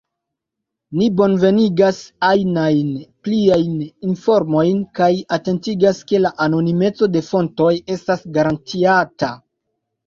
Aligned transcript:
Ni 1.01 1.09
bonvenigas 1.19 1.99
ajnajn 2.29 2.89
pliajn 3.27 3.75
informojn 4.09 4.83
kaj 5.01 5.13
atentigas, 5.39 6.01
ke 6.11 6.25
la 6.27 6.33
anonimeco 6.49 7.15
de 7.19 7.25
fontoj 7.31 7.73
estas 7.99 8.27
garantiata. 8.41 9.33